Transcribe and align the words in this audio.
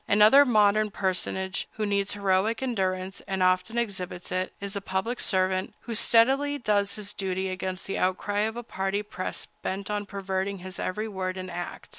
Another 0.07 0.45
modern 0.45 0.89
personage 0.89 1.67
who 1.73 1.85
needs 1.85 2.13
heroic 2.13 2.63
endurance, 2.63 3.21
and 3.27 3.43
often 3.43 3.77
exhibits 3.77 4.31
it, 4.31 4.51
is 4.59 4.73
the 4.73 4.81
public 4.81 5.19
servant 5.19 5.75
who 5.81 5.93
steadily 5.93 6.57
does 6.57 6.95
his 6.95 7.13
duty 7.13 7.49
against 7.49 7.85
the 7.85 7.99
outcry 7.99 8.39
of 8.39 8.57
a 8.57 8.63
party 8.63 9.03
press 9.03 9.45
bent 9.61 9.91
on 9.91 10.07
perverting 10.07 10.57
his 10.57 10.79
every 10.79 11.07
word 11.07 11.37
and 11.37 11.51
act. 11.51 11.89